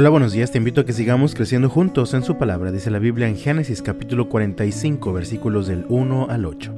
[0.00, 3.00] Hola, buenos días, te invito a que sigamos creciendo juntos en su palabra, dice la
[3.00, 6.72] Biblia en Génesis capítulo 45 versículos del 1 al 8.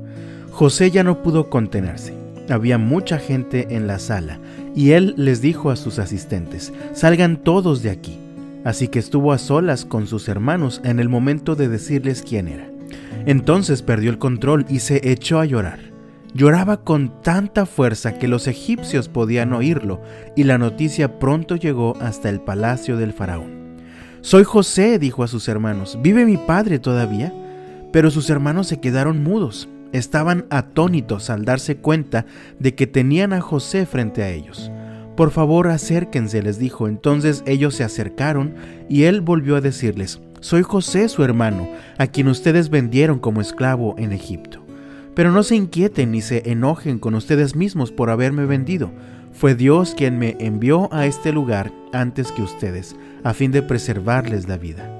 [0.51, 2.15] José ya no pudo contenerse.
[2.49, 4.41] Había mucha gente en la sala
[4.75, 8.19] y él les dijo a sus asistentes, salgan todos de aquí.
[8.65, 12.71] Así que estuvo a solas con sus hermanos en el momento de decirles quién era.
[13.27, 15.90] Entonces perdió el control y se echó a llorar.
[16.33, 20.01] Lloraba con tanta fuerza que los egipcios podían oírlo
[20.37, 23.77] y la noticia pronto llegó hasta el palacio del faraón.
[24.21, 27.33] Soy José, dijo a sus hermanos, ¿vive mi padre todavía?
[27.93, 29.69] Pero sus hermanos se quedaron mudos.
[29.93, 32.27] Estaban atónitos al darse cuenta
[32.61, 34.71] de que tenían a José frente a ellos.
[35.17, 36.87] Por favor, acérquense, les dijo.
[36.87, 38.55] Entonces ellos se acercaron
[38.89, 43.97] y él volvió a decirles, Soy José, su hermano, a quien ustedes vendieron como esclavo
[43.99, 44.60] en Egipto.
[45.21, 48.91] Pero no se inquieten ni se enojen con ustedes mismos por haberme vendido.
[49.35, 54.49] Fue Dios quien me envió a este lugar antes que ustedes, a fin de preservarles
[54.49, 54.91] la vida.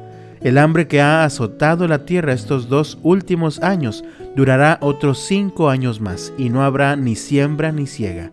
[0.43, 4.05] El hambre que ha azotado la tierra estos dos últimos años
[4.37, 8.31] durará otros cinco años más, y no habrá ni siembra ni ciega.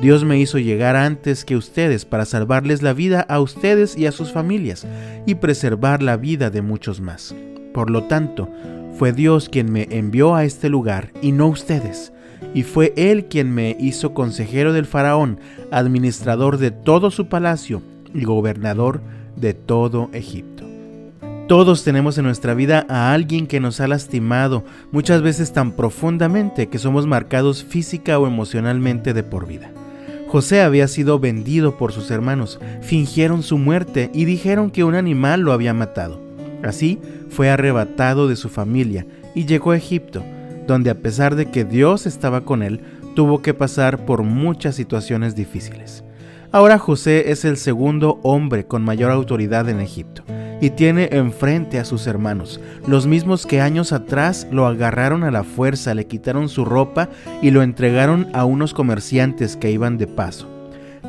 [0.00, 4.12] Dios me hizo llegar antes que ustedes para salvarles la vida a ustedes y a
[4.12, 4.86] sus familias,
[5.26, 7.34] y preservar la vida de muchos más.
[7.72, 8.48] Por lo tanto,
[8.98, 12.12] fue Dios quien me envió a este lugar y no ustedes.
[12.54, 17.82] Y fue Él quien me hizo consejero del faraón, administrador de todo su palacio
[18.14, 19.00] y gobernador
[19.36, 20.64] de todo Egipto.
[21.48, 26.68] Todos tenemos en nuestra vida a alguien que nos ha lastimado, muchas veces tan profundamente
[26.68, 29.70] que somos marcados física o emocionalmente de por vida.
[30.28, 35.42] José había sido vendido por sus hermanos, fingieron su muerte y dijeron que un animal
[35.42, 36.23] lo había matado.
[36.64, 36.98] Así
[37.28, 40.24] fue arrebatado de su familia y llegó a Egipto,
[40.66, 42.80] donde a pesar de que Dios estaba con él,
[43.14, 46.04] tuvo que pasar por muchas situaciones difíciles.
[46.52, 50.24] Ahora José es el segundo hombre con mayor autoridad en Egipto
[50.60, 55.42] y tiene enfrente a sus hermanos, los mismos que años atrás lo agarraron a la
[55.42, 57.10] fuerza, le quitaron su ropa
[57.42, 60.53] y lo entregaron a unos comerciantes que iban de paso.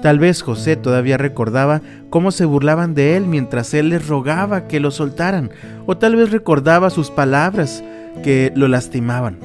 [0.06, 4.80] Tal vez José todavía recordaba cómo se burlaban de él mientras él les rogaba que
[4.80, 5.50] lo soltaran,
[5.88, 7.84] o tal vez recordaba sus palabras
[8.24, 9.40] que lo lastimaban.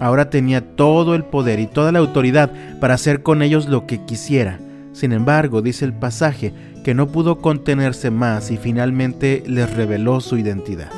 [0.00, 2.50] Ahora tenía todo el poder y toda la autoridad
[2.80, 4.58] para hacer con ellos lo que quisiera.
[4.94, 10.38] Sin embargo, dice el pasaje, que no pudo contenerse más y finalmente les reveló su
[10.38, 10.88] identidad.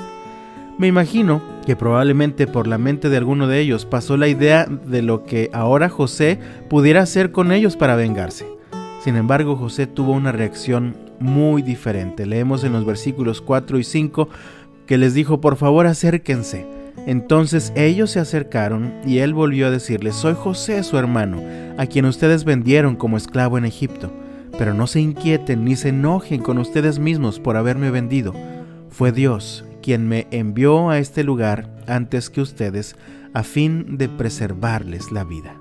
[0.78, 5.02] Me imagino que probablemente por la mente de alguno de ellos pasó la idea de
[5.02, 6.38] lo que ahora José
[6.70, 8.57] pudiera hacer con ellos para vengarse.
[9.03, 12.26] Sin embargo, José tuvo una reacción muy diferente.
[12.26, 14.28] Leemos en los versículos 4 y 5
[14.86, 16.66] que les dijo, por favor acérquense.
[17.06, 21.42] Entonces ellos se acercaron y él volvió a decirles, soy José su hermano,
[21.78, 24.12] a quien ustedes vendieron como esclavo en Egipto.
[24.59, 28.34] Pero no se inquieten ni se enojen con ustedes mismos por haberme vendido.
[28.91, 32.97] Fue Dios quien me envió a este lugar antes que ustedes
[33.32, 35.54] a fin de preservarles la vida.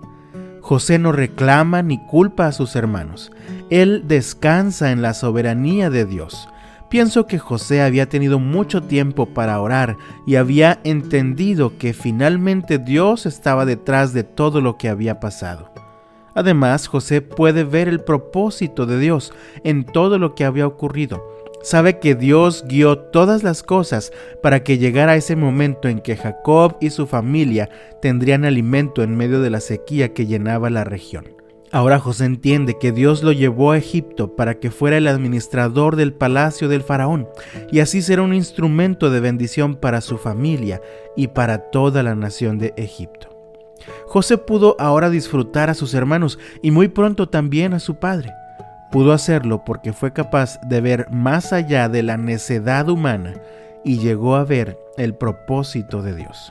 [0.68, 3.32] José no reclama ni culpa a sus hermanos.
[3.70, 6.50] Él descansa en la soberanía de Dios.
[6.90, 9.96] Pienso que José había tenido mucho tiempo para orar
[10.26, 15.72] y había entendido que finalmente Dios estaba detrás de todo lo que había pasado.
[16.36, 19.32] Además, José puede ver el propósito de Dios
[19.64, 24.78] en todo lo que había ocurrido sabe que Dios guió todas las cosas para que
[24.78, 27.70] llegara ese momento en que Jacob y su familia
[28.02, 31.38] tendrían alimento en medio de la sequía que llenaba la región.
[31.72, 36.14] Ahora José entiende que Dios lo llevó a Egipto para que fuera el administrador del
[36.14, 37.28] palacio del faraón
[37.72, 40.82] y así será un instrumento de bendición para su familia
[41.18, 43.28] y para toda la nación de Egipto.
[44.06, 48.32] José pudo ahora disfrutar a sus hermanos y muy pronto también a su padre.
[48.92, 53.34] Pudo hacerlo porque fue capaz de ver más allá de la necedad humana
[53.84, 56.50] y llegó a ver el propósito de Dios.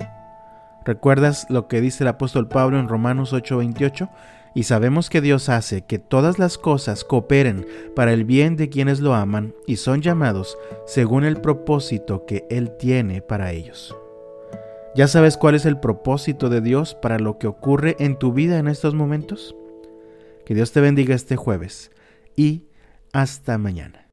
[0.85, 4.11] ¿Recuerdas lo que dice el apóstol Pablo en Romanos 8:28?
[4.55, 9.01] Y sabemos que Dios hace que todas las cosas cooperen para el bien de quienes
[9.01, 10.57] lo aman y son llamados
[10.87, 13.95] según el propósito que Él tiene para ellos.
[14.95, 18.59] ¿Ya sabes cuál es el propósito de Dios para lo que ocurre en tu vida
[18.59, 19.55] en estos momentos?
[20.47, 21.91] Que Dios te bendiga este jueves
[22.37, 22.69] y
[23.13, 24.06] hasta mañana.